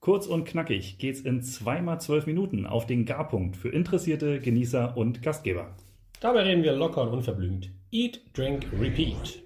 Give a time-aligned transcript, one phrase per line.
[0.00, 5.22] Kurz und knackig geht's in zweimal zwölf Minuten auf den Garpunkt für Interessierte, Genießer und
[5.22, 5.74] Gastgeber.
[6.20, 7.72] Dabei reden wir locker und unverblümt.
[7.90, 9.42] Eat, Drink, Repeat.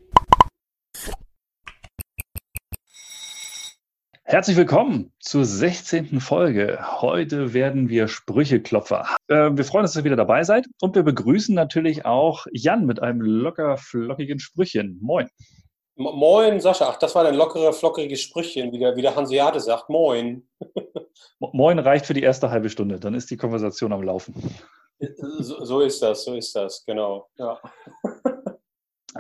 [4.25, 6.21] Herzlich willkommen zur 16.
[6.21, 6.79] Folge.
[7.01, 9.07] Heute werden wir Sprücheklopfer.
[9.29, 12.85] Äh, wir freuen uns, dass ihr wieder dabei seid und wir begrüßen natürlich auch Jan
[12.85, 14.99] mit einem locker flockigen Sprüchchen.
[15.01, 15.29] Moin.
[15.97, 16.89] Moin, Sascha.
[16.89, 19.89] Ach, das war ein lockere, flockiges Sprüchchen, wie der, wie der Hanseate sagt.
[19.91, 20.47] Moin.
[21.39, 24.35] Moin reicht für die erste halbe Stunde, dann ist die Konversation am Laufen.
[25.41, 27.29] So, so ist das, so ist das, genau.
[27.37, 27.61] Ja.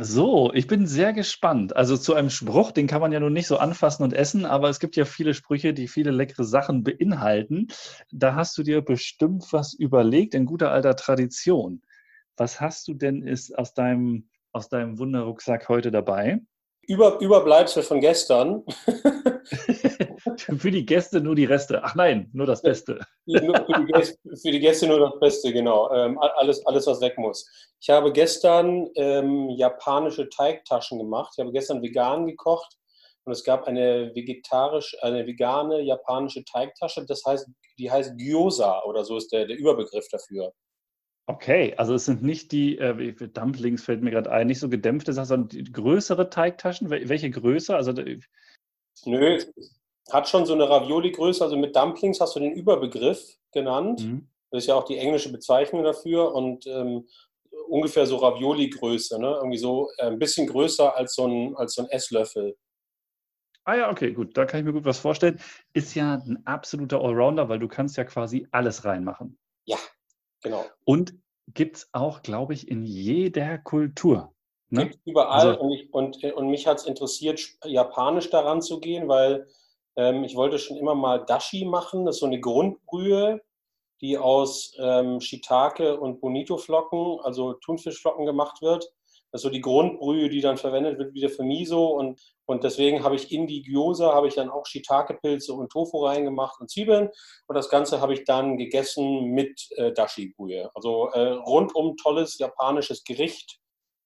[0.00, 1.76] So, ich bin sehr gespannt.
[1.76, 4.70] Also zu einem Spruch, den kann man ja nun nicht so anfassen und essen, aber
[4.70, 7.68] es gibt ja viele Sprüche, die viele leckere Sachen beinhalten.
[8.10, 11.82] Da hast du dir bestimmt was überlegt in guter alter Tradition.
[12.38, 16.40] Was hast du denn ist aus deinem, aus deinem Wunderrucksack heute dabei?
[16.88, 18.64] Über, Überbleibsel von gestern.
[20.58, 21.80] für die Gäste nur die Reste.
[21.84, 22.98] Ach nein, nur das Beste.
[23.24, 25.92] für, die Gäste, für, die Gäste, nur das Beste, genau.
[25.92, 27.48] Ähm, alles, alles, was weg muss.
[27.80, 31.32] Ich habe gestern ähm, japanische Teigtaschen gemacht.
[31.36, 32.76] Ich habe gestern vegan gekocht
[33.24, 37.04] und es gab eine vegetarisch, eine vegane japanische Teigtasche.
[37.06, 40.52] Das heißt, die heißt Gyoza oder so ist der, der Überbegriff dafür.
[41.26, 45.12] Okay, also es sind nicht die, äh, Dumplings fällt mir gerade ein, nicht so gedämpfte
[45.12, 46.90] Sachen, sondern größere Teigtaschen.
[46.90, 47.76] Welche Größe?
[47.76, 47.92] Also,
[49.04, 49.38] Nö,
[50.10, 51.44] hat schon so eine Ravioli-Größe.
[51.44, 54.04] Also mit Dumplings hast du den Überbegriff genannt.
[54.04, 54.28] Mhm.
[54.50, 56.34] Das ist ja auch die englische Bezeichnung dafür.
[56.34, 57.06] Und ähm,
[57.68, 59.36] ungefähr so Ravioli-Größe, ne?
[59.36, 62.56] Irgendwie so äh, ein bisschen größer als so ein, als so ein Esslöffel.
[63.64, 64.36] Ah ja, okay, gut.
[64.36, 65.40] Da kann ich mir gut was vorstellen.
[65.72, 69.38] Ist ja ein absoluter Allrounder, weil du kannst ja quasi alles reinmachen.
[69.64, 69.78] Ja,
[70.42, 70.66] Genau.
[70.84, 71.14] Und
[71.48, 74.32] gibt es auch, glaube ich, in jeder Kultur.
[74.70, 74.88] Ne?
[74.88, 75.48] Gibt überall.
[75.48, 79.46] Also, und, ich, und, und, mich hat es interessiert, japanisch daran zu gehen, weil
[79.96, 82.06] ähm, ich wollte schon immer mal Dashi machen.
[82.06, 83.42] Das ist so eine Grundbrühe,
[84.00, 88.90] die aus ähm, Shiitake und Bonito-Flocken, also Thunfischflocken gemacht wird.
[89.32, 91.86] Das ist so die Grundbrühe, die dann verwendet wird wieder für Miso.
[91.86, 96.04] Und, und deswegen habe ich in die Gyoza, habe ich dann auch Shiitake-Pilze und Tofu
[96.04, 97.08] reingemacht und Zwiebeln.
[97.46, 100.70] Und das Ganze habe ich dann gegessen mit äh, Dashi-Brühe.
[100.74, 103.58] Also äh, rundum tolles japanisches Gericht.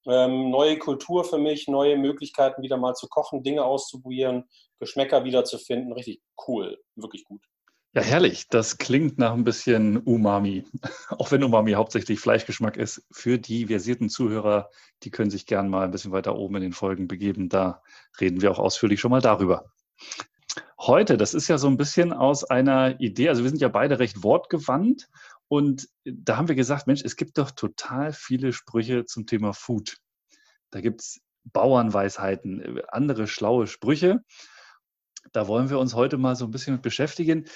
[0.08, 4.44] Ähm, neue Kultur für mich, neue Möglichkeiten wieder mal zu kochen, Dinge auszuprobieren,
[4.78, 5.92] Geschmäcker wiederzufinden.
[5.92, 7.42] Richtig cool, wirklich gut.
[7.92, 8.48] Ja, herrlich.
[8.48, 10.66] Das klingt nach ein bisschen Umami.
[11.08, 13.06] Auch wenn Umami hauptsächlich Fleischgeschmack ist.
[13.10, 14.70] Für die versierten Zuhörer,
[15.02, 17.48] die können sich gern mal ein bisschen weiter oben in den Folgen begeben.
[17.48, 17.82] Da
[18.20, 19.72] reden wir auch ausführlich schon mal darüber.
[20.78, 23.98] Heute, das ist ja so ein bisschen aus einer Idee, also wir sind ja beide
[23.98, 25.08] recht wortgewandt
[25.48, 29.96] und da haben wir gesagt, Mensch, es gibt doch total viele Sprüche zum Thema Food.
[30.70, 34.22] Da gibt es Bauernweisheiten, andere schlaue Sprüche.
[35.32, 37.46] Da wollen wir uns heute mal so ein bisschen mit beschäftigen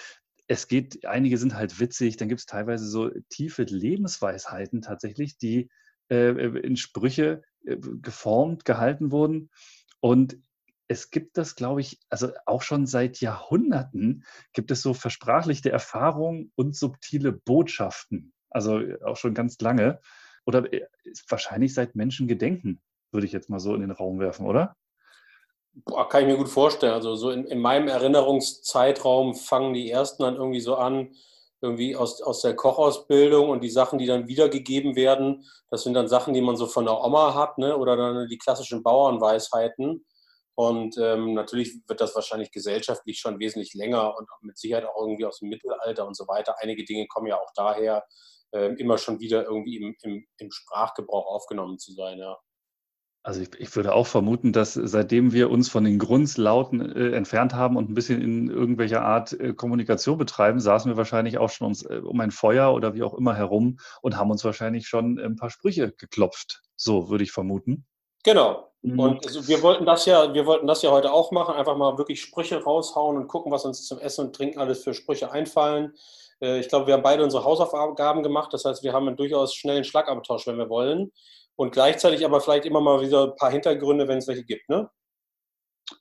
[0.50, 5.70] es geht, einige sind halt witzig, dann gibt es teilweise so tiefe Lebensweisheiten tatsächlich, die
[6.10, 9.50] äh, in Sprüche äh, geformt, gehalten wurden.
[10.00, 10.38] Und
[10.88, 16.50] es gibt das, glaube ich, also auch schon seit Jahrhunderten gibt es so versprachlichte Erfahrungen
[16.56, 18.32] und subtile Botschaften.
[18.50, 20.00] Also auch schon ganz lange.
[20.46, 20.84] Oder äh,
[21.28, 22.80] wahrscheinlich seit Menschengedenken,
[23.12, 24.74] würde ich jetzt mal so in den Raum werfen, oder?
[25.72, 26.92] Boah, kann ich mir gut vorstellen.
[26.92, 31.14] Also so in, in meinem Erinnerungszeitraum fangen die ersten dann irgendwie so an,
[31.62, 36.08] irgendwie aus, aus der Kochausbildung und die Sachen, die dann wiedergegeben werden, das sind dann
[36.08, 37.76] Sachen, die man so von der Oma hat, ne?
[37.76, 40.04] oder dann die klassischen Bauernweisheiten.
[40.56, 45.24] Und ähm, natürlich wird das wahrscheinlich gesellschaftlich schon wesentlich länger und mit Sicherheit auch irgendwie
[45.24, 46.56] aus dem Mittelalter und so weiter.
[46.58, 48.04] Einige Dinge kommen ja auch daher,
[48.52, 52.18] äh, immer schon wieder irgendwie im, im, im Sprachgebrauch aufgenommen zu sein.
[52.18, 52.36] Ja.
[53.22, 57.52] Also ich, ich, würde auch vermuten, dass seitdem wir uns von den Grundslauten äh, entfernt
[57.52, 61.66] haben und ein bisschen in irgendwelcher Art äh, Kommunikation betreiben, saßen wir wahrscheinlich auch schon
[61.66, 65.18] uns, äh, um ein Feuer oder wie auch immer herum und haben uns wahrscheinlich schon
[65.18, 66.62] ein paar Sprüche geklopft.
[66.76, 67.84] So würde ich vermuten.
[68.24, 68.72] Genau.
[68.80, 68.98] Mhm.
[68.98, 71.98] Und also wir wollten das ja, wir wollten das ja heute auch machen, einfach mal
[71.98, 75.92] wirklich Sprüche raushauen und gucken, was uns zum Essen und Trinken alles für Sprüche einfallen.
[76.40, 78.54] Äh, ich glaube, wir haben beide unsere Hausaufgaben gemacht.
[78.54, 81.12] Das heißt, wir haben einen durchaus schnellen Schlagabtausch, wenn wir wollen
[81.56, 84.90] und gleichzeitig aber vielleicht immer mal wieder ein paar Hintergründe, wenn es welche gibt, ne?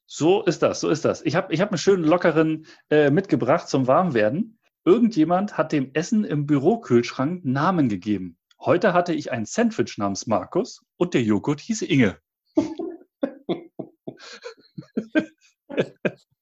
[0.06, 1.24] So ist das, so ist das.
[1.26, 4.60] Ich habe ich hab einen schönen lockeren äh, mitgebracht zum Warmwerden.
[4.86, 8.38] Irgendjemand hat dem Essen im Bürokühlschrank Namen gegeben.
[8.60, 12.18] Heute hatte ich ein Sandwich namens Markus und der Joghurt hieß Inge.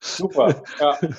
[0.01, 0.63] Super.
[0.79, 0.97] Ja.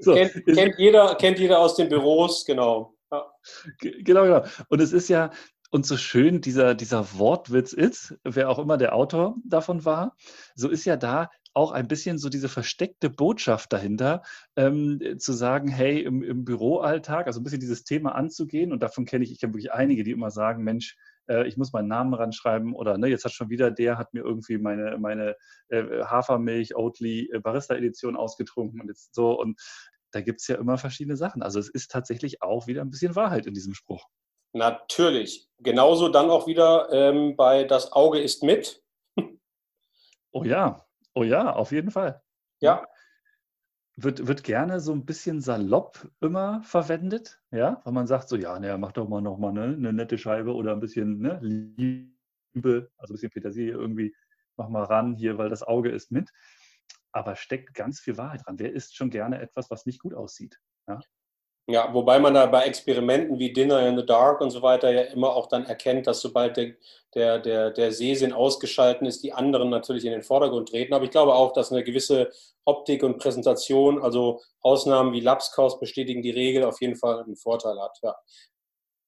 [0.00, 2.94] So, kennt, kennt, jeder, kennt jeder aus den Büros, genau.
[3.10, 3.32] Ja.
[3.80, 4.44] Genau, genau.
[4.68, 5.30] Und es ist ja,
[5.70, 10.16] und so schön dieser, dieser Wortwitz ist, wer auch immer der Autor davon war,
[10.54, 14.22] so ist ja da auch ein bisschen so diese versteckte Botschaft dahinter,
[14.56, 18.72] ähm, zu sagen, hey, im, im Büroalltag, also ein bisschen dieses Thema anzugehen.
[18.72, 20.96] Und davon kenne ich, ich kenne wirklich einige, die immer sagen, Mensch,
[21.28, 24.22] äh, ich muss meinen Namen ranschreiben oder ne, jetzt hat schon wieder der, hat mir
[24.22, 25.36] irgendwie meine, meine
[25.68, 29.38] äh, Hafermilch, Oatly, äh, Barista-Edition ausgetrunken und jetzt so.
[29.38, 29.60] Und
[30.12, 31.42] da gibt es ja immer verschiedene Sachen.
[31.42, 34.06] Also es ist tatsächlich auch wieder ein bisschen Wahrheit in diesem Spruch.
[34.52, 35.48] Natürlich.
[35.58, 38.82] Genauso dann auch wieder ähm, bei Das Auge ist mit.
[40.32, 42.22] oh ja, oh ja, auf jeden Fall.
[42.60, 42.86] Ja.
[43.96, 48.58] Wird, wird gerne so ein bisschen salopp immer verwendet, ja, weil man sagt so, ja,
[48.60, 52.92] ne, mach doch mal noch mal ne, eine nette Scheibe oder ein bisschen ne, Liebe,
[52.96, 54.14] also ein bisschen Petersilie irgendwie,
[54.56, 56.30] mach mal ran hier, weil das Auge ist mit.
[57.10, 58.60] Aber steckt ganz viel Wahrheit dran.
[58.60, 60.60] Wer isst schon gerne etwas, was nicht gut aussieht?
[60.86, 61.00] Ja?
[61.70, 65.02] Ja, wobei man da bei Experimenten wie Dinner in the Dark und so weiter ja
[65.02, 66.72] immer auch dann erkennt, dass sobald der,
[67.14, 70.94] der, der, der Sehsinn ausgeschalten ist, die anderen natürlich in den Vordergrund treten.
[70.94, 72.30] Aber ich glaube auch, dass eine gewisse
[72.64, 77.78] Optik und Präsentation, also Ausnahmen wie Lapskaus bestätigen die Regel, auf jeden Fall einen Vorteil
[77.78, 77.98] hat.
[78.02, 78.16] Ja,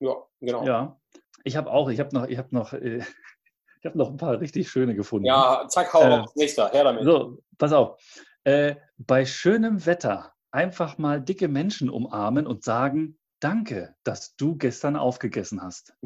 [0.01, 0.63] ja genau.
[0.67, 1.01] Ja,
[1.45, 2.99] ich habe auch, ich habe noch, ich habe noch, äh,
[3.81, 5.25] ich habe noch ein paar richtig schöne gefunden.
[5.25, 7.05] Ja, zack, hau äh, nächster, her damit.
[7.05, 7.99] So, pass auf.
[8.45, 14.97] Äh, bei schönem Wetter einfach mal dicke Menschen umarmen und sagen, danke, dass du gestern
[14.97, 15.95] aufgegessen hast.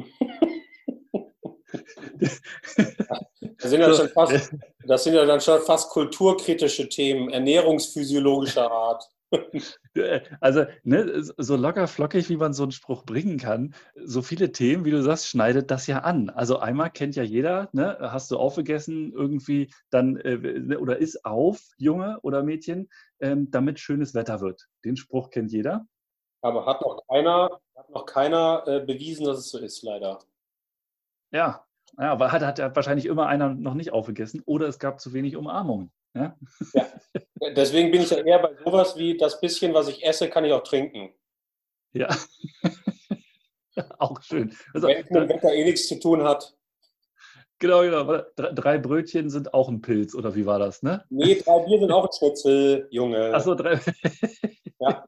[3.57, 4.53] Das sind, ja schon fast,
[4.85, 9.09] das sind ja dann schon fast kulturkritische Themen, ernährungsphysiologischer Art.
[10.41, 14.83] Also, ne, so locker flockig, wie man so einen Spruch bringen kann, so viele Themen,
[14.83, 16.29] wie du sagst, schneidet das ja an.
[16.29, 21.25] Also einmal kennt ja jeder, ne, hast du aufgegessen irgendwie, dann äh, ne, oder ist
[21.25, 22.89] auf, Junge oder Mädchen,
[23.19, 24.67] ähm, damit schönes Wetter wird.
[24.83, 25.85] Den Spruch kennt jeder.
[26.41, 30.19] Aber hat noch keiner, hat noch keiner äh, bewiesen, dass es so ist, leider.
[31.31, 31.65] Ja,
[31.97, 35.37] ja, aber hat, hat wahrscheinlich immer einer noch nicht aufgegessen oder es gab zu wenig
[35.37, 35.91] Umarmungen.
[36.15, 36.37] Ja?
[36.73, 36.87] ja.
[37.55, 40.53] Deswegen bin ich ja eher bei sowas wie das bisschen, was ich esse, kann ich
[40.53, 41.13] auch trinken.
[41.93, 42.15] Ja.
[43.99, 44.55] auch schön.
[44.73, 46.55] Also, Wenn es mit dem Wetter eh nichts zu tun hat.
[47.59, 48.21] Genau, genau.
[48.35, 51.03] Drei Brötchen sind auch ein Pilz, oder wie war das, ne?
[51.09, 53.33] Nee, drei Bier sind auch ein Schnitzel, Junge.
[53.33, 53.79] Achso, drei.
[54.79, 55.05] ja.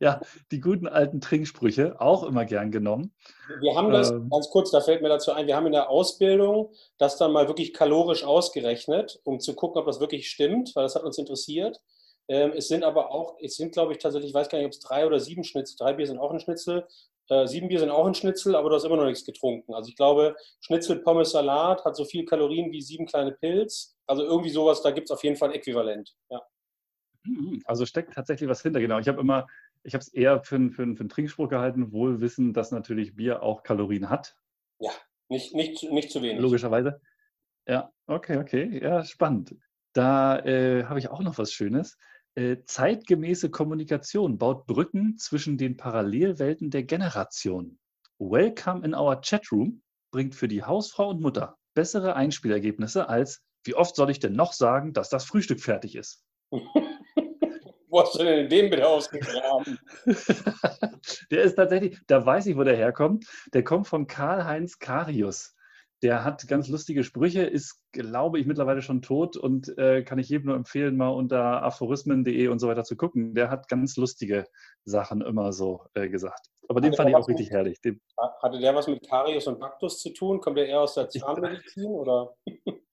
[0.00, 0.20] ja,
[0.50, 3.14] die guten alten Trinksprüche, auch immer gern genommen.
[3.60, 5.88] Wir haben das, ähm, ganz kurz, da fällt mir dazu ein, wir haben in der
[5.88, 10.82] Ausbildung das dann mal wirklich kalorisch ausgerechnet, um zu gucken, ob das wirklich stimmt, weil
[10.82, 11.80] das hat uns interessiert.
[12.28, 14.72] Ähm, es sind aber auch, es sind, glaube ich, tatsächlich, ich weiß gar nicht, ob
[14.72, 16.86] es drei oder sieben Schnitzel, drei Bier sind auch ein Schnitzel,
[17.30, 19.74] äh, sieben Bier sind auch ein Schnitzel, aber du hast immer noch nichts getrunken.
[19.74, 23.96] Also ich glaube, Schnitzel, Pommes, Salat hat so viel Kalorien wie sieben kleine Pilz.
[24.06, 26.14] Also irgendwie sowas, da gibt es auf jeden Fall ein Äquivalent.
[26.30, 26.42] Ja.
[27.24, 28.98] Mhm, also steckt tatsächlich was hinter, genau.
[28.98, 29.46] Ich habe immer,
[29.82, 33.42] ich habe es eher für, für, für einen Trinkspruch gehalten, wohl wissen, dass natürlich Bier
[33.42, 34.36] auch Kalorien hat.
[34.78, 34.92] Ja,
[35.28, 36.40] nicht, nicht, nicht zu wenig.
[36.40, 37.00] Logischerweise.
[37.66, 38.80] Ja, okay, okay.
[38.82, 39.54] Ja, spannend.
[39.92, 41.98] Da äh, habe ich auch noch was Schönes.
[42.38, 47.80] Äh, zeitgemäße Kommunikation baut Brücken zwischen den Parallelwelten der Generation.
[48.20, 49.82] Welcome in our Chatroom
[50.12, 54.52] bringt für die Hausfrau und Mutter bessere Einspielergebnisse als wie oft soll ich denn noch
[54.52, 56.22] sagen, dass das Frühstück fertig ist?
[57.88, 59.76] Wo hast du denn den bitte ausgegraben?
[61.32, 63.26] der ist tatsächlich, da weiß ich, wo der herkommt.
[63.52, 65.56] Der kommt von Karl-Heinz Karius.
[66.02, 70.28] Der hat ganz lustige Sprüche, ist, glaube ich, mittlerweile schon tot und äh, kann ich
[70.28, 73.34] jedem nur empfehlen, mal unter aphorismen.de und so weiter zu gucken.
[73.34, 74.44] Der hat ganz lustige
[74.84, 76.50] Sachen immer so äh, gesagt.
[76.68, 77.80] Aber den fand ich auch richtig mit, herrlich.
[77.80, 78.00] Den,
[78.42, 80.40] hatte der was mit Karius und Baktus zu tun?
[80.40, 82.34] Kommt der eher aus der Zahnmedizin oder?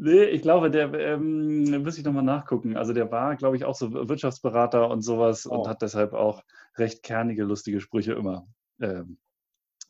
[0.00, 2.76] Nee, ich glaube, der ähm, müsste ich nochmal nachgucken.
[2.76, 5.56] Also der war, glaube ich, auch so Wirtschaftsberater und sowas oh.
[5.56, 6.44] und hat deshalb auch
[6.76, 8.46] recht kernige, lustige Sprüche immer
[8.80, 9.18] ähm,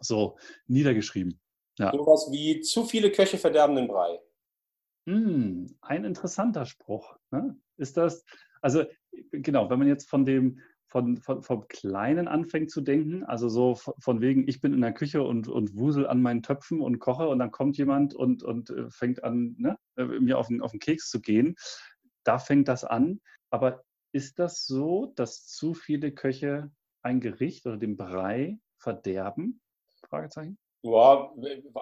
[0.00, 1.38] so niedergeschrieben.
[1.78, 1.92] Ja.
[1.92, 4.20] Sowas wie zu viele Köche verderben den Brei.
[5.06, 7.16] Mm, ein interessanter Spruch.
[7.30, 7.56] Ne?
[7.76, 8.24] Ist das,
[8.60, 8.84] also
[9.32, 13.74] genau, wenn man jetzt von dem, von, von, vom Kleinen anfängt zu denken, also so
[13.74, 17.28] von wegen, ich bin in der Küche und, und wusel an meinen Töpfen und koche
[17.28, 20.72] und dann kommt jemand und, und äh, fängt an, ne, äh, mir auf den, auf
[20.72, 21.56] den Keks zu gehen,
[22.24, 23.20] da fängt das an.
[23.50, 26.70] Aber ist das so, dass zu viele Köche
[27.02, 29.60] ein Gericht oder den Brei verderben?
[30.08, 30.58] Fragezeichen?
[30.82, 31.32] Ja,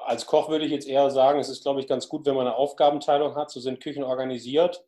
[0.07, 2.47] als Koch würde ich jetzt eher sagen, es ist, glaube ich, ganz gut, wenn man
[2.47, 3.51] eine Aufgabenteilung hat.
[3.51, 4.85] So sind Küchen organisiert.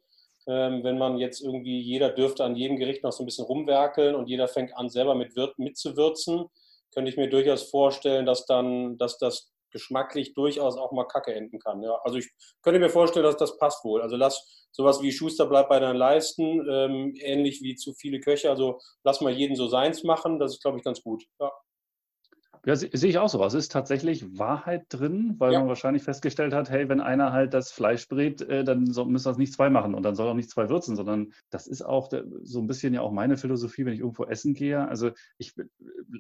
[0.47, 4.15] Ähm, wenn man jetzt irgendwie, jeder dürfte an jedem Gericht noch so ein bisschen rumwerkeln
[4.15, 6.47] und jeder fängt an, selber mit mitzuwürzen,
[6.93, 11.59] könnte ich mir durchaus vorstellen, dass dann, dass das geschmacklich durchaus auch mal Kacke enden
[11.59, 11.83] kann.
[11.83, 12.01] Ja.
[12.03, 12.31] Also ich
[12.63, 14.01] könnte mir vorstellen, dass das passt wohl.
[14.01, 18.49] Also lass sowas wie Schuster bleibt bei deinen Leisten, ähm, ähnlich wie zu viele Köche.
[18.49, 20.39] Also lass mal jeden so seins machen.
[20.39, 21.25] Das ist, glaube ich, ganz gut.
[21.41, 21.53] Ja.
[22.69, 23.43] Ja, sehe ich auch so.
[23.43, 25.61] Es ist tatsächlich Wahrheit drin, weil ja.
[25.61, 29.25] man wahrscheinlich festgestellt hat, hey, wenn einer halt das Fleisch brät, äh, dann so, müssen
[29.25, 32.11] das nicht zwei machen und dann soll auch nicht zwei würzen, sondern das ist auch
[32.43, 34.87] so ein bisschen ja auch meine Philosophie, wenn ich irgendwo essen gehe.
[34.87, 35.55] Also ich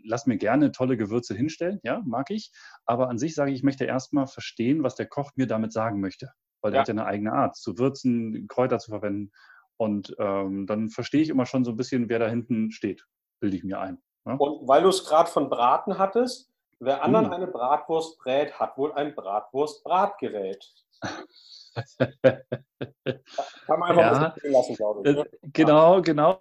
[0.04, 2.50] lasse mir gerne tolle Gewürze hinstellen, ja, mag ich.
[2.86, 6.00] Aber an sich sage ich, ich möchte erstmal verstehen, was der Koch mir damit sagen
[6.00, 6.30] möchte.
[6.62, 6.80] Weil der ja.
[6.80, 9.32] hat ja eine eigene Art, zu würzen, Kräuter zu verwenden.
[9.76, 13.04] Und ähm, dann verstehe ich immer schon so ein bisschen, wer da hinten steht,
[13.38, 13.98] bilde ich mir ein.
[14.28, 14.34] Ja?
[14.34, 17.32] Und weil du es gerade von Braten hattest, wer anderen hm.
[17.32, 20.64] eine Bratwurst brät, hat wohl ein Bratwurst-Bratgerät.
[21.98, 25.16] Kann man einfach ja, lassen, glaube ich.
[25.16, 25.26] Ne?
[25.52, 26.40] Genau, genau.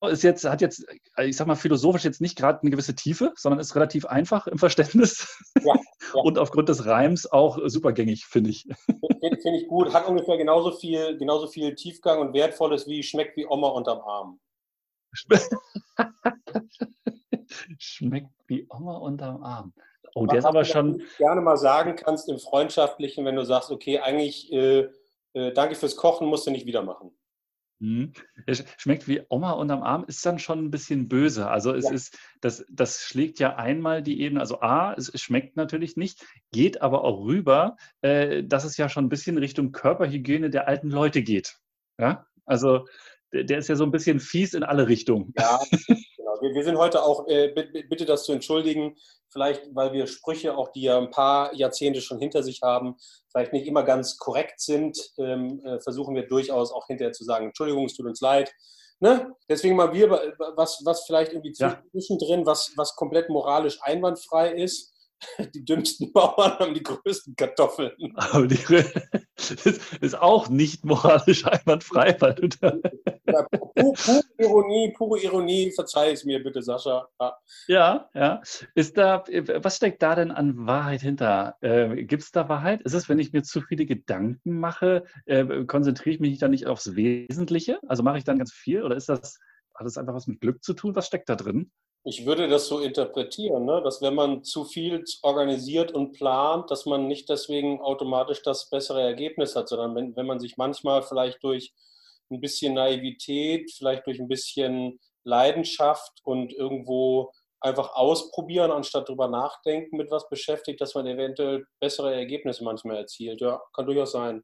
[0.00, 0.86] Ist jetzt, hat jetzt,
[1.18, 4.58] ich sag mal, philosophisch jetzt nicht gerade eine gewisse Tiefe, sondern ist relativ einfach im
[4.58, 5.36] Verständnis.
[5.60, 5.74] Ja,
[6.14, 6.20] ja.
[6.22, 8.68] Und aufgrund des Reims auch supergängig, finde ich.
[9.20, 9.92] Finde find ich gut.
[9.92, 14.38] Hat ungefähr genauso viel, genauso viel Tiefgang und Wertvolles wie schmeckt wie Oma unterm Arm.
[17.78, 19.72] Schmeckt wie Oma unterm Arm.
[20.14, 21.02] Oh, der ist aber schon.
[21.18, 24.88] gerne mal sagen kannst im Freundschaftlichen, wenn du sagst, okay, eigentlich äh,
[25.34, 27.12] äh, danke fürs Kochen, musst du nicht wieder machen.
[28.46, 31.48] Es schmeckt wie Oma unterm Arm, ist dann schon ein bisschen böse.
[31.48, 31.92] Also es ja.
[31.92, 36.26] ist, das, das schlägt ja einmal die Ebene, also A, es, es schmeckt natürlich nicht,
[36.50, 40.90] geht aber auch rüber, äh, dass es ja schon ein bisschen Richtung Körperhygiene der alten
[40.90, 41.56] Leute geht.
[42.00, 42.86] Ja, also
[43.32, 45.32] der, der ist ja so ein bisschen fies in alle Richtungen.
[45.38, 45.60] Ja,
[46.16, 46.40] genau.
[46.40, 47.48] Wir, wir sind heute auch, äh,
[47.88, 48.96] bitte das zu entschuldigen,
[49.30, 52.96] vielleicht weil wir Sprüche, auch die ja ein paar Jahrzehnte schon hinter sich haben,
[53.30, 57.46] vielleicht nicht immer ganz korrekt sind, ähm, äh, versuchen wir durchaus auch hinterher zu sagen,
[57.46, 58.52] Entschuldigung, es tut uns leid.
[59.00, 59.32] Ne?
[59.48, 60.10] Deswegen mal wir,
[60.56, 62.46] was, was vielleicht irgendwie zwischendrin, ja.
[62.46, 64.92] was, was komplett moralisch einwandfrei ist
[65.54, 67.92] Die dümmsten Bauern haben die größten Kartoffeln.
[68.16, 68.56] Aber die
[70.00, 72.76] ist auch nicht moralisch einwandfrei, weil du da.
[73.26, 77.08] Ja, pure, pure, Ironie, pure Ironie, verzeih es mir bitte, Sascha.
[77.20, 77.36] Ja.
[77.68, 78.42] ja, ja.
[78.74, 81.56] Ist da, was steckt da denn an Wahrheit hinter?
[81.60, 82.82] Äh, Gibt es da Wahrheit?
[82.82, 86.66] Ist es, wenn ich mir zu viele Gedanken mache, äh, konzentriere ich mich dann nicht
[86.66, 87.78] aufs Wesentliche?
[87.86, 89.38] Also mache ich dann ganz viel oder ist das,
[89.74, 90.96] hat das einfach was mit Glück zu tun?
[90.96, 91.70] Was steckt da drin?
[92.08, 93.82] Ich würde das so interpretieren, ne?
[93.84, 99.02] dass wenn man zu viel organisiert und plant, dass man nicht deswegen automatisch das bessere
[99.02, 101.74] Ergebnis hat, sondern wenn, wenn man sich manchmal vielleicht durch
[102.30, 109.98] ein bisschen Naivität, vielleicht durch ein bisschen Leidenschaft und irgendwo einfach ausprobieren, anstatt drüber nachdenken,
[109.98, 113.42] mit was beschäftigt, dass man eventuell bessere Ergebnisse manchmal erzielt.
[113.42, 114.42] Ja, kann durchaus sein.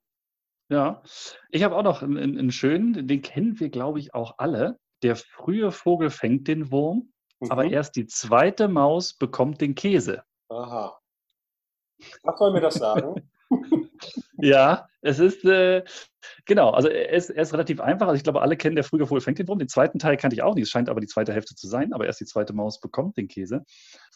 [0.68, 1.02] Ja,
[1.48, 4.78] ich habe auch noch einen, einen schönen, den kennen wir, glaube ich, auch alle.
[5.02, 7.50] Der frühe Vogel fängt den Wurm, Mhm.
[7.50, 10.22] Aber erst die zweite Maus bekommt den Käse.
[10.48, 10.98] Aha.
[12.22, 13.30] Was soll mir das sagen?
[14.38, 15.84] ja, es ist, äh,
[16.44, 18.08] genau, also er ist, er ist, relativ einfach.
[18.08, 19.58] Also ich glaube, alle kennen der frühe Vogel fängt den Wurm.
[19.58, 20.64] Den zweiten Teil kannte ich auch nicht.
[20.64, 23.28] Es scheint aber die zweite Hälfte zu sein, aber erst die zweite Maus bekommt den
[23.28, 23.64] Käse.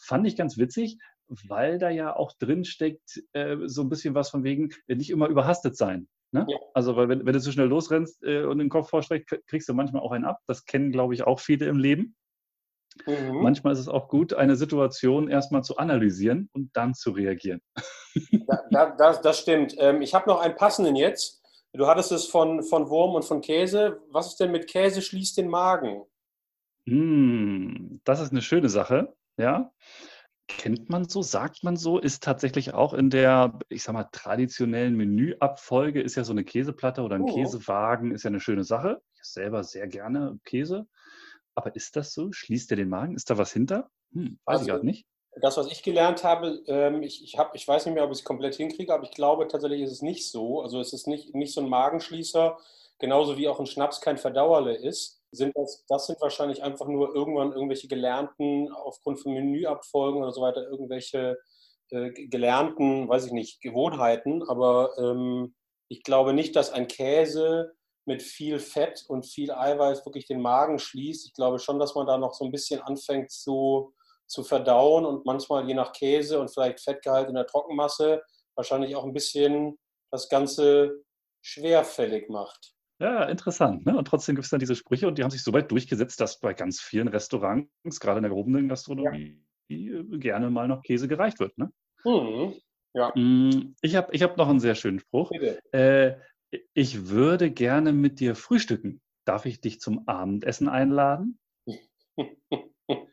[0.01, 0.99] Fand ich ganz witzig,
[1.47, 5.11] weil da ja auch drin steckt, äh, so ein bisschen was von wegen, äh, nicht
[5.11, 6.09] immer überhastet sein.
[6.33, 6.47] Ne?
[6.49, 6.59] Ja.
[6.75, 9.75] Also, weil wenn, wenn, du zu schnell losrennst äh, und den Kopf vorstreckst, kriegst du
[9.75, 10.41] manchmal auch einen ab.
[10.47, 12.17] Das kennen, glaube ich, auch viele im Leben.
[13.07, 13.43] Mhm.
[13.43, 17.61] Manchmal ist es auch gut, eine Situation erstmal zu analysieren und dann zu reagieren.
[18.71, 19.75] Da, das, das, stimmt.
[19.79, 21.43] Ähm, ich habe noch einen passenden jetzt.
[21.73, 24.01] Du hattest es von, von Wurm und von Käse.
[24.11, 26.03] Was ist denn mit Käse schließt den Magen?
[26.87, 29.71] Hm, das ist eine schöne Sache, ja.
[30.49, 34.97] Kennt man so, sagt man so, ist tatsächlich auch in der, ich sag mal, traditionellen
[34.97, 37.35] Menüabfolge, ist ja so eine Käseplatte oder ein oh.
[37.35, 39.03] Käsewagen, ist ja eine schöne Sache.
[39.15, 40.87] Ich selber sehr gerne Käse.
[41.59, 42.31] Aber ist das so?
[42.31, 43.17] Schließt er den Magen?
[43.17, 43.91] Ist da was hinter?
[44.13, 45.07] Hm, weiß also, ich gerade nicht.
[45.43, 48.19] Das, was ich gelernt habe, ähm, ich, ich, hab, ich weiß nicht mehr, ob ich
[48.19, 50.63] es komplett hinkriege, aber ich glaube tatsächlich ist es nicht so.
[50.63, 52.57] Also es ist nicht, nicht so ein Magenschließer,
[53.01, 55.21] genauso wie auch ein Schnaps kein Verdauerle ist.
[55.33, 60.41] Sind das, das sind wahrscheinlich einfach nur irgendwann irgendwelche gelernten, aufgrund von Menüabfolgen oder so
[60.41, 61.39] weiter, irgendwelche
[61.91, 64.45] äh, gelernten, weiß ich nicht, Gewohnheiten.
[64.49, 65.57] Aber ähm,
[65.89, 67.75] ich glaube nicht, dass ein Käse
[68.09, 71.27] mit viel Fett und viel Eiweiß wirklich den Magen schließt.
[71.27, 73.95] Ich glaube schon, dass man da noch so ein bisschen anfängt zu,
[74.27, 78.23] zu verdauen und manchmal je nach Käse und vielleicht Fettgehalt in der Trockenmasse
[78.57, 79.79] wahrscheinlich auch ein bisschen
[80.11, 81.05] das Ganze
[81.43, 82.73] schwerfällig macht.
[82.99, 83.85] Ja, interessant.
[83.85, 83.97] Ne?
[83.97, 86.41] Und trotzdem gibt es dann diese Sprüche und die haben sich so weit durchgesetzt, dass
[86.41, 90.03] bei ganz vielen Restaurants, gerade in der gehobenen Gastronomie, ja.
[90.13, 91.57] gerne mal noch Käse gereicht wird.
[91.59, 91.71] Ne?
[92.05, 92.55] Mhm.
[92.95, 93.13] Ja.
[93.15, 95.31] Mm, ich habe ich hab noch einen sehr schönen Spruch.
[95.73, 96.15] Äh,
[96.75, 99.01] ich würde gerne mit dir frühstücken.
[99.25, 101.39] Darf ich dich zum Abendessen einladen?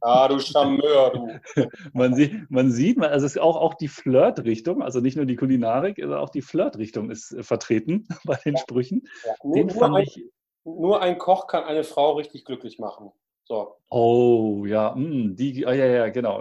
[0.00, 1.40] Ah, du Charmeur, du.
[1.92, 5.36] man, sieht, man sieht, also es ist auch, auch die Flirtrichtung, also nicht nur die
[5.36, 8.60] Kulinarik, sondern auch die Flirtrichtung ist äh, vertreten bei den ja.
[8.60, 9.06] Sprüchen.
[9.24, 9.34] Ja.
[9.44, 10.24] Den nur, fand ein, ich,
[10.64, 13.12] nur ein Koch kann eine Frau richtig glücklich machen.
[13.44, 13.76] So.
[13.90, 16.40] Oh, ja, mh, hm, die, oh, ja, ja, genau.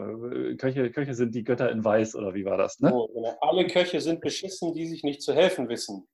[0.58, 2.80] Köche, Köche sind die Götter in Weiß, oder wie war das?
[2.80, 2.94] Ne?
[2.94, 3.36] Oh, genau.
[3.42, 6.08] Alle Köche sind beschissen, die sich nicht zu helfen wissen.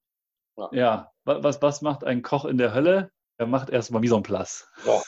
[0.57, 0.69] Ja.
[0.71, 1.12] ja.
[1.24, 3.12] Was, was macht ein Koch in der Hölle?
[3.38, 4.67] Er macht erstmal Mise en place.
[4.85, 5.01] Ja.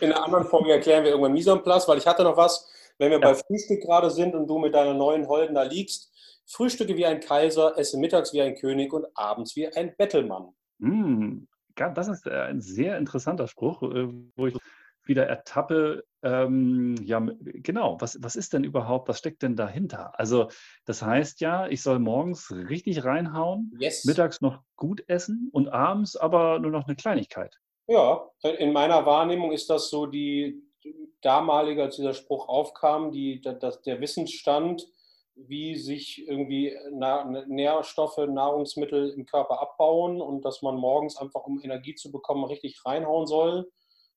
[0.00, 2.68] In einer anderen Folge erklären wir irgendwann Mise en place, weil ich hatte noch was,
[2.98, 3.28] wenn wir ja.
[3.30, 6.12] bei Frühstück gerade sind und du mit deiner neuen Holden da liegst.
[6.48, 10.54] Frühstücke wie ein Kaiser, esse mittags wie ein König und abends wie ein Bettelmann.
[10.78, 11.46] Mm,
[11.94, 14.56] das ist äh, ein sehr interessanter Spruch, äh, wo ich
[15.08, 20.18] wieder ertappe, ähm, ja, genau, was, was ist denn überhaupt, was steckt denn dahinter?
[20.18, 20.48] Also,
[20.84, 24.04] das heißt ja, ich soll morgens richtig reinhauen, yes.
[24.04, 27.56] mittags noch gut essen und abends aber nur noch eine Kleinigkeit.
[27.86, 30.60] Ja, in meiner Wahrnehmung ist das so die
[31.20, 34.86] damalige, als dieser Spruch aufkam, die, das, der Wissensstand,
[35.36, 36.76] wie sich irgendwie
[37.46, 42.84] Nährstoffe, Nahrungsmittel im Körper abbauen und dass man morgens einfach, um Energie zu bekommen, richtig
[42.84, 43.70] reinhauen soll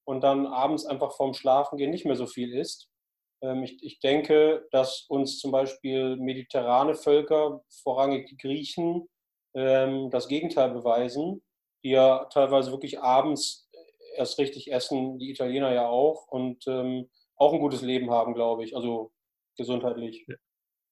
[0.10, 2.90] und dann abends einfach vorm Schlafengehen nicht mehr so viel isst.
[3.44, 9.08] Ähm, ich, ich denke, dass uns zum Beispiel mediterrane Völker, vorrangig die Griechen,
[9.54, 11.44] ähm, das Gegenteil beweisen,
[11.84, 13.70] die ja teilweise wirklich abends
[14.16, 18.64] erst richtig essen, die Italiener ja auch und ähm, auch ein gutes Leben haben, glaube
[18.64, 19.12] ich, also
[19.58, 20.26] gesundheitlich.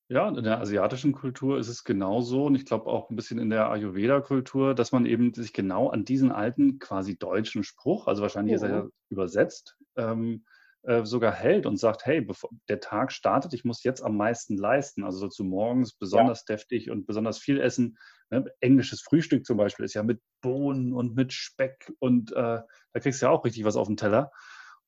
[0.09, 3.49] Ja, in der asiatischen Kultur ist es genauso und ich glaube auch ein bisschen in
[3.49, 8.55] der Ayurveda-Kultur, dass man eben sich genau an diesen alten, quasi deutschen Spruch, also wahrscheinlich
[8.55, 10.45] ist er ja übersetzt, ähm,
[10.83, 14.55] äh, sogar hält und sagt, hey, bevor der Tag startet, ich muss jetzt am meisten
[14.55, 15.03] leisten.
[15.03, 16.55] Also so zu morgens besonders ja.
[16.55, 17.97] deftig und besonders viel essen.
[18.29, 18.45] Ne?
[18.61, 22.61] Englisches Frühstück zum Beispiel ist ja mit Bohnen und mit Speck und äh,
[22.93, 24.31] da kriegst du ja auch richtig was auf den Teller.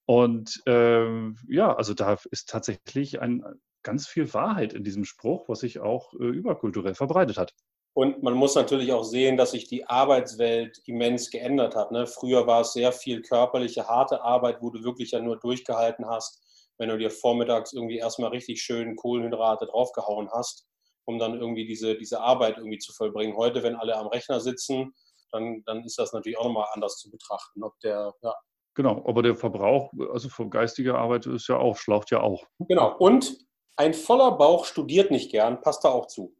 [0.05, 3.43] Und äh, ja, also da ist tatsächlich ein
[3.83, 7.53] ganz viel Wahrheit in diesem Spruch, was sich auch äh, überkulturell verbreitet hat.
[7.93, 11.91] Und man muss natürlich auch sehen, dass sich die Arbeitswelt immens geändert hat.
[11.91, 12.07] Ne?
[12.07, 16.41] Früher war es sehr viel körperliche, harte Arbeit, wo du wirklich ja nur durchgehalten hast,
[16.77, 20.65] wenn du dir vormittags irgendwie erstmal richtig schön Kohlenhydrate draufgehauen hast,
[21.05, 23.35] um dann irgendwie diese, diese Arbeit irgendwie zu vollbringen.
[23.35, 24.93] Heute, wenn alle am Rechner sitzen,
[25.31, 27.63] dann, dann ist das natürlich auch nochmal anders zu betrachten.
[27.63, 28.33] Ob der, ja.
[28.75, 32.45] Genau, aber der Verbrauch, also von geistiger Arbeit ist ja auch, schlaucht ja auch.
[32.59, 33.48] Genau, und
[33.79, 36.35] ein voller Bauch studiert nicht gern, passt da auch zu.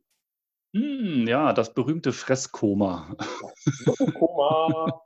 [0.76, 3.16] Hm, ja, das berühmte Fresskoma.
[4.20, 5.02] Koma.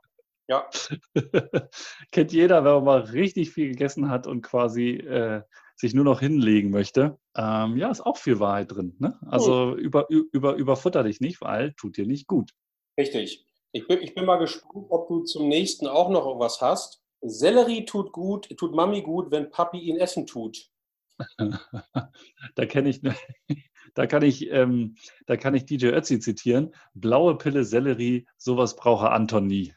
[0.48, 0.68] Ja.
[2.10, 5.42] Kennt jeder, wenn man mal richtig viel gegessen hat und quasi äh,
[5.76, 7.18] sich nur noch hinlegen möchte.
[7.36, 8.96] Ähm, ja, ist auch viel Wahrheit drin.
[8.98, 9.16] Ne?
[9.26, 9.78] Also hm.
[9.78, 12.50] über, über, überfutter dich nicht, weil tut dir nicht gut.
[12.98, 13.46] Richtig.
[13.70, 17.00] Ich bin, ich bin mal gespannt, ob du zum nächsten auch noch was hast.
[17.22, 20.73] Sellerie tut gut, tut Mami gut, wenn Papi ihn essen tut.
[22.54, 23.00] da kenne ich,
[23.94, 24.96] da kann ich, ähm,
[25.26, 26.74] da kann ich DJ Ötzi zitieren.
[26.94, 29.74] Blaue Pille Sellerie, sowas brauche Anton nie.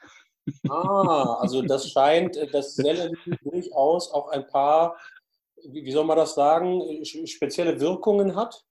[0.70, 4.98] Ah, also das scheint, äh, dass Sellerie durchaus auch ein paar,
[5.64, 8.64] wie soll man das sagen, spezielle Wirkungen hat.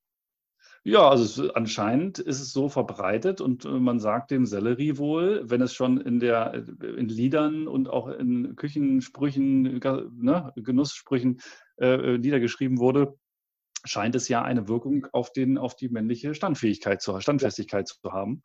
[0.89, 5.43] Ja, also es, anscheinend ist es so verbreitet und äh, man sagt dem Sellerie wohl,
[5.45, 11.41] wenn es schon in der äh, in Liedern und auch in Küchensprüchen, ne, Genusssprüchen
[11.79, 13.19] äh, niedergeschrieben wurde,
[13.85, 18.43] scheint es ja eine Wirkung auf, den, auf die männliche Standfähigkeit zu, Standfestigkeit zu haben.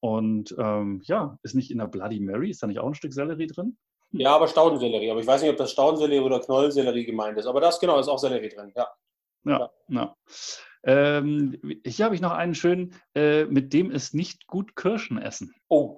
[0.00, 3.12] Und ähm, ja, ist nicht in der Bloody Mary, ist da nicht auch ein Stück
[3.12, 3.76] Sellerie drin?
[4.12, 5.10] Ja, aber Staudensellerie.
[5.10, 7.46] Aber ich weiß nicht, ob das Staudensellerie oder Knollensellerie gemeint ist.
[7.46, 8.88] Aber das genau ist auch Sellerie drin, ja.
[9.44, 9.70] Ja, ja.
[9.88, 10.16] ja.
[10.84, 15.54] Ähm, hier habe ich noch einen schönen, äh, mit dem ist nicht gut Kirschen essen.
[15.68, 15.96] Oh,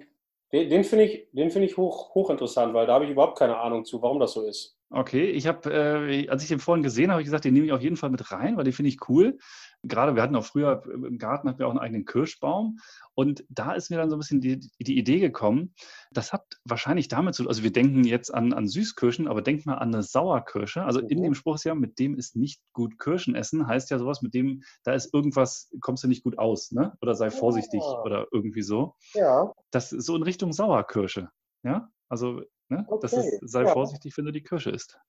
[0.51, 3.85] den, den finde ich, find ich hoch, hochinteressant, weil da habe ich überhaupt keine Ahnung
[3.85, 4.77] zu, warum das so ist.
[4.91, 7.67] Okay, ich habe, äh, als ich den vorhin gesehen habe, habe ich gesagt, den nehme
[7.67, 9.37] ich auf jeden Fall mit rein, weil den finde ich cool.
[9.83, 12.79] Gerade, wir hatten auch früher im Garten hatten wir auch einen eigenen Kirschbaum
[13.15, 15.73] und da ist mir dann so ein bisschen die, die Idee gekommen,
[16.11, 19.65] das hat wahrscheinlich damit zu tun, also wir denken jetzt an, an Süßkirschen, aber denk
[19.65, 20.83] mal an eine Sauerkirsche.
[20.83, 21.23] Also in mhm.
[21.23, 24.33] dem Spruch ist ja, mit dem ist nicht gut Kirschen essen, heißt ja sowas, mit
[24.33, 26.97] dem, da ist irgendwas, kommst du nicht gut aus, ne?
[27.01, 28.01] Oder sei vorsichtig ja.
[28.01, 28.95] oder irgendwie so.
[29.13, 29.51] Ja.
[29.71, 31.29] Das ist so in Richtung Sauerkirsche.
[31.63, 32.85] Ja, also Ne?
[32.87, 32.99] Okay.
[33.01, 33.73] Das ist, sei ja.
[33.73, 34.99] vorsichtig, wenn du die Kirsche isst.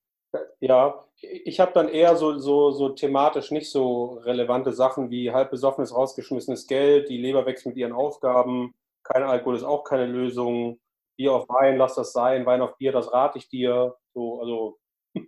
[0.60, 5.50] Ja, ich habe dann eher so, so, so thematisch nicht so relevante Sachen wie halb
[5.50, 10.78] besoffenes, rausgeschmissenes Geld, die Leber wächst mit ihren Aufgaben, kein Alkohol ist auch keine Lösung,
[11.16, 13.96] Bier auf Wein, lass das sein, Wein auf Bier, das rate ich dir.
[14.14, 14.78] So, also.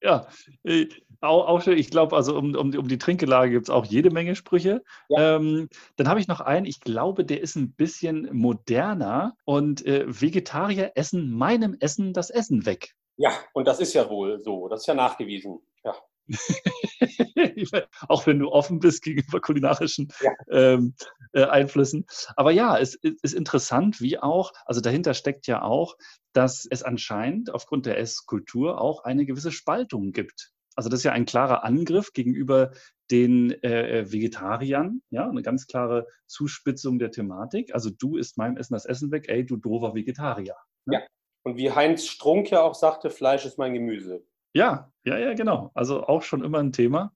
[0.00, 0.28] Ja,
[0.64, 0.86] äh,
[1.20, 1.78] Auch, auch schön.
[1.78, 4.82] Ich glaube, also um, um, um die Trinkgelage gibt es auch jede Menge Sprüche.
[5.08, 5.36] Ja.
[5.36, 10.04] Ähm, dann habe ich noch einen, ich glaube, der ist ein bisschen moderner und äh,
[10.06, 12.94] Vegetarier essen meinem Essen das Essen weg.
[13.16, 14.68] Ja, und das ist ja wohl so.
[14.68, 15.60] Das ist ja nachgewiesen.
[15.84, 15.94] Ja.
[18.08, 20.32] auch wenn du offen bist gegenüber kulinarischen ja.
[20.50, 20.94] ähm,
[21.32, 22.06] äh, Einflüssen.
[22.36, 25.96] Aber ja, es, es, ist interessant, wie auch, also dahinter steckt ja auch,
[26.32, 30.52] dass es anscheinend aufgrund der Esskultur auch eine gewisse Spaltung gibt.
[30.76, 32.72] Also das ist ja ein klarer Angriff gegenüber
[33.10, 37.74] den äh, äh, Vegetariern, ja, eine ganz klare Zuspitzung der Thematik.
[37.74, 40.56] Also du isst meinem Essen das Essen weg, ey, du doofer Vegetarier.
[40.86, 40.94] Ne?
[40.94, 41.00] Ja.
[41.44, 44.24] Und wie Heinz Strunk ja auch sagte, Fleisch ist mein Gemüse.
[44.54, 45.70] Ja, ja, ja, genau.
[45.74, 47.14] Also auch schon immer ein Thema.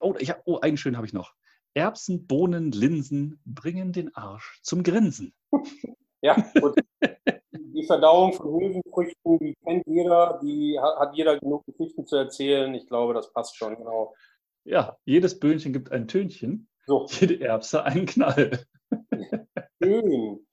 [0.00, 1.34] Oh, ich hab, oh einen schönen habe ich noch.
[1.74, 5.34] Erbsen, Bohnen, Linsen bringen den Arsch zum Grinsen.
[6.22, 6.76] ja, und
[7.50, 12.72] die Verdauung von Hülsenfrüchten, die kennt jeder, die hat jeder genug Geschichten zu erzählen.
[12.74, 14.14] Ich glaube, das passt schon, genau.
[14.64, 17.06] Ja, jedes Böhnchen gibt ein Tönchen, so.
[17.10, 18.64] jede Erbse einen Knall.
[19.82, 20.46] Schön.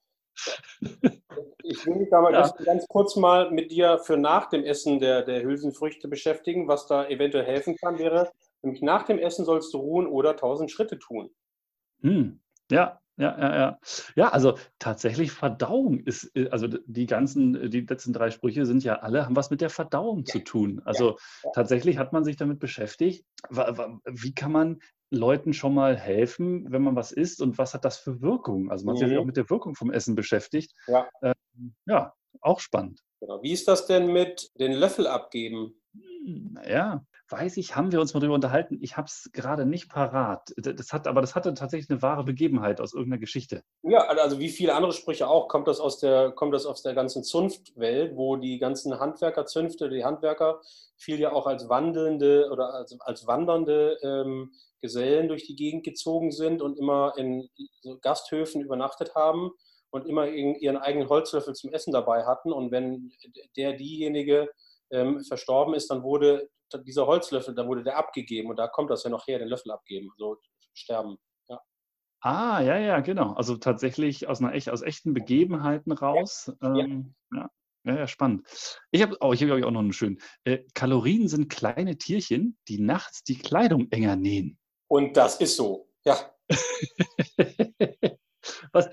[1.68, 2.50] Ich will mich mal ja.
[2.64, 6.68] ganz, kurz mal mit dir für nach dem Essen der, der Hülsenfrüchte beschäftigen.
[6.68, 10.72] Was da eventuell helfen kann, wäre, nämlich nach dem Essen sollst du ruhen oder tausend
[10.72, 11.30] Schritte tun.
[12.02, 12.40] Hm.
[12.72, 13.80] Ja, ja, ja, ja.
[14.16, 18.96] Ja, also tatsächlich Verdauung ist, äh, also die ganzen, die letzten drei Sprüche sind ja
[19.00, 20.26] alle, haben was mit der Verdauung ja.
[20.26, 20.82] zu tun.
[20.84, 21.52] Also ja, ja.
[21.54, 24.80] tatsächlich hat man sich damit beschäftigt, wie kann man
[25.16, 28.70] Leuten schon mal helfen, wenn man was isst und was hat das für Wirkung?
[28.72, 29.02] Also man mhm.
[29.02, 30.74] hat sich auch mit der Wirkung vom Essen beschäftigt.
[30.88, 33.02] Ja, ähm, ja auch spannend.
[33.20, 33.42] Genau.
[33.42, 35.82] Wie ist das denn mit den Löffel abgeben?
[35.94, 38.78] Hm, ja, weiß ich, haben wir uns mal darüber unterhalten.
[38.82, 40.54] Ich habe es gerade nicht parat.
[40.58, 43.64] Das hat, aber das hatte tatsächlich eine wahre Begebenheit aus irgendeiner Geschichte.
[43.84, 46.94] Ja, also wie viele andere Sprüche auch, kommt das aus der, kommt das aus der
[46.94, 50.62] ganzen Zunftwelt, wo die ganzen Handwerkerzünfte, die Handwerker
[50.98, 54.52] viel ja auch als wandelnde oder als, als wandernde ähm,
[54.82, 57.50] Gesellen durch die Gegend gezogen sind und immer in
[57.82, 59.52] so Gasthöfen übernachtet haben
[59.90, 62.52] und immer ihren eigenen Holzlöffel zum Essen dabei hatten.
[62.52, 63.12] Und wenn
[63.56, 64.50] der diejenige
[64.92, 66.50] ähm, verstorben ist, dann wurde
[66.86, 69.72] dieser Holzlöffel, dann wurde der abgegeben und da kommt das ja noch her, den Löffel
[69.72, 70.38] abgeben, also
[70.74, 71.18] sterben.
[71.48, 71.62] Ja.
[72.22, 73.34] Ah, ja, ja, genau.
[73.34, 76.52] Also tatsächlich aus, einer echt, aus echten Begebenheiten raus.
[76.62, 76.76] Ja.
[76.76, 77.50] Ähm, ja.
[77.86, 77.96] ja.
[77.96, 78.46] ja spannend.
[78.92, 80.20] Ich habe oh, hab auch noch einen schönen.
[80.44, 84.58] Äh, Kalorien sind kleine Tierchen, die nachts die Kleidung enger nähen.
[84.88, 86.18] Und das ist so, ja.
[88.72, 88.90] was,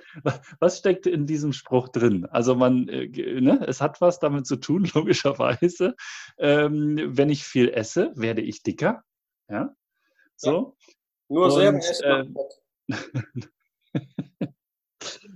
[0.61, 2.27] was steckt in diesem Spruch drin?
[2.27, 5.95] Also man, äh, ne, es hat was damit zu tun, logischerweise.
[6.39, 9.03] Ähm, wenn ich viel esse, werde ich dicker.
[9.49, 9.75] Ja.
[10.37, 10.77] So.
[10.79, 10.95] Ja.
[11.29, 12.37] Nur Und, selber essen.
[12.89, 14.47] Äh,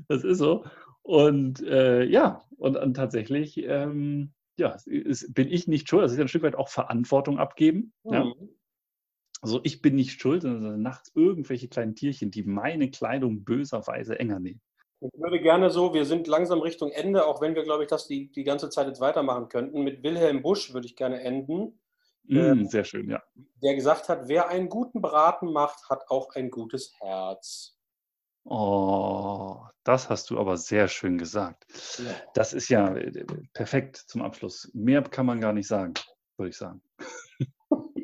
[0.09, 0.64] das ist so.
[1.03, 6.03] Und äh, ja, und, und tatsächlich, ähm, ja, ist, bin ich nicht schuld.
[6.03, 7.92] Das ist ja ein Stück weit auch Verantwortung abgeben.
[8.05, 8.12] Mhm.
[8.12, 8.33] Ja.
[9.42, 14.40] Also ich bin nicht schuld, sondern nachts irgendwelche kleinen Tierchen, die meine Kleidung böserweise enger
[14.40, 14.61] nähen.
[15.01, 18.07] Ich würde gerne so, wir sind langsam Richtung Ende, auch wenn wir, glaube ich, das
[18.07, 19.83] die, die ganze Zeit jetzt weitermachen könnten.
[19.83, 21.79] Mit Wilhelm Busch würde ich gerne enden.
[22.25, 23.22] Mm, ähm, sehr schön, ja.
[23.62, 27.77] Der gesagt hat, wer einen guten Braten macht, hat auch ein gutes Herz.
[28.44, 31.66] Oh, das hast du aber sehr schön gesagt.
[31.99, 32.14] Ja.
[32.35, 34.70] Das ist ja äh, perfekt zum Abschluss.
[34.72, 35.94] Mehr kann man gar nicht sagen,
[36.37, 36.81] würde ich sagen.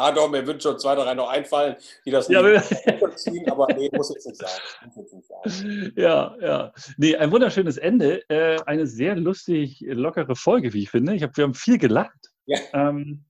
[0.00, 3.66] Na doch, mir würden schon zwei, drei noch einfallen, die das ja, nicht ziehen, aber
[3.74, 5.92] nee, muss jetzt nicht sein.
[5.94, 6.72] Ja, ja.
[6.96, 8.26] Nee, ein wunderschönes Ende.
[8.30, 11.14] Äh, eine sehr lustig, lockere Folge, wie ich finde.
[11.14, 12.32] Ich hab, wir haben viel gelacht.
[12.46, 12.58] Ja.
[12.72, 13.26] Ähm,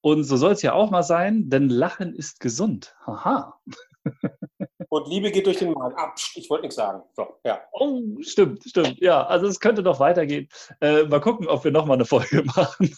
[0.00, 2.96] und so soll es ja auch mal sein, denn Lachen ist gesund.
[3.06, 3.60] Haha.
[4.90, 5.94] Und Liebe geht durch den Magen.
[5.98, 7.02] Ah, ich wollte nichts sagen.
[7.14, 7.60] So, ja.
[7.72, 8.98] Oh, stimmt, stimmt.
[9.00, 10.48] Ja, also es könnte noch weitergehen.
[10.80, 12.96] Äh, mal gucken, ob wir nochmal eine Folge machen.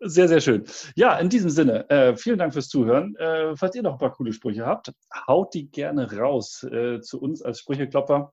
[0.00, 0.64] Sehr, sehr schön.
[0.94, 3.16] Ja, in diesem Sinne, äh, vielen Dank fürs Zuhören.
[3.16, 4.92] Äh, falls ihr noch ein paar coole Sprüche habt,
[5.26, 8.32] haut die gerne raus äh, zu uns als Sprücheklopper.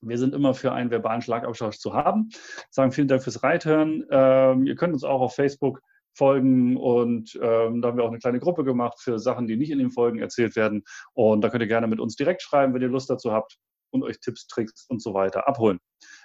[0.00, 2.30] Wir sind immer für einen verbalen Schlagabtausch zu haben.
[2.70, 4.06] Sagen vielen Dank fürs Reithören.
[4.10, 5.80] Ähm, ihr könnt uns auch auf Facebook
[6.14, 9.70] folgen und ähm, da haben wir auch eine kleine Gruppe gemacht für Sachen, die nicht
[9.70, 10.82] in den Folgen erzählt werden.
[11.12, 13.58] Und da könnt ihr gerne mit uns direkt schreiben, wenn ihr Lust dazu habt
[13.90, 15.78] und euch Tipps, Tricks und so weiter abholen.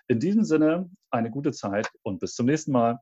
[0.08, 3.00] In diesem Sinne, eine gute Zeit und bis zum nächsten Mal.